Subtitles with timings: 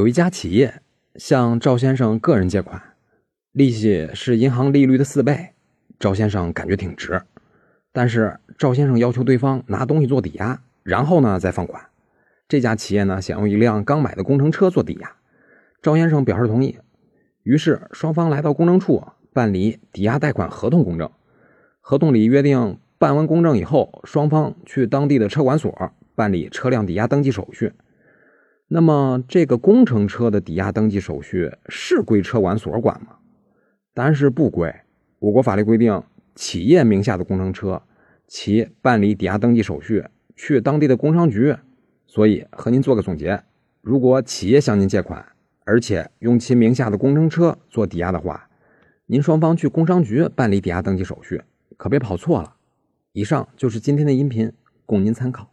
[0.00, 0.80] 有一家企业
[1.16, 2.82] 向赵先生个人借款，
[3.52, 5.50] 利息是银行利率的四倍。
[5.98, 7.20] 赵先生感觉挺值，
[7.92, 11.84] 但是赵先生要求对方拿东西做抵押，然后呢再放款。
[12.48, 15.12] 这家企业呢想用一辆刚买的工程车做抵押，
[15.82, 16.78] 赵先生表示同意。
[17.42, 19.04] 于是双方来到公证处
[19.34, 21.10] 办理抵押贷款合同公证。
[21.82, 27.74] 合同里约定，办完公证以后，双方去当地的车管所办理车辆抵押登记手续。
[28.72, 33.16] 那么，这个工程车的抵押登记手续是归车管所管吗？
[33.92, 34.72] 答案是不归。
[35.18, 36.00] 我国法律规定，
[36.36, 37.82] 企业名下的工程车，
[38.28, 40.04] 其办理抵押登记手续
[40.36, 41.56] 去当地的工商局。
[42.06, 43.42] 所以和您做个总结：
[43.80, 45.26] 如果企业向您借款，
[45.64, 48.48] 而且用其名下的工程车做抵押的话，
[49.06, 51.42] 您双方去工商局办理抵押登记手续，
[51.76, 52.54] 可别跑错了。
[53.14, 54.52] 以上就是今天的音频，
[54.86, 55.50] 供您参考。